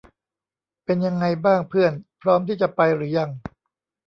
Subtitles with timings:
[0.85, 3.29] เป็นยังไงบ้างเพื่อน พร้อมที่จะไปหรือยัง?